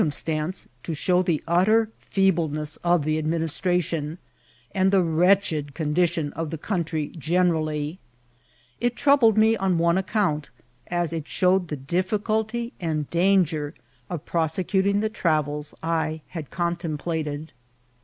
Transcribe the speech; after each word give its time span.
cmnstanoe 0.01 0.67
to 0.81 0.95
show 0.95 1.21
the 1.21 1.43
utter 1.47 1.87
feebieness 2.11 2.75
of 2.83 3.05
the 3.05 3.21
admui 3.21 3.43
istration, 3.43 4.17
and 4.71 4.89
the 4.91 5.03
wretched 5.03 5.75
condition 5.75 6.33
of 6.33 6.49
the 6.49 6.57
eoentry 6.57 7.15
generally. 7.19 7.99
It 8.79 8.95
troubled 8.95 9.37
me 9.37 9.55
on 9.57 9.77
one 9.77 9.99
account, 9.99 10.49
as 10.87 11.13
it 11.13 11.27
showed 11.27 11.67
the 11.67 11.77
difficulty 11.77 12.73
and 12.81 13.11
danger 13.11 13.75
of 14.09 14.25
prosecuting 14.25 15.01
the 15.01 15.09
trareb 15.11 15.71
I 15.83 16.21
had 16.29 16.49
contemplated. 16.49 17.53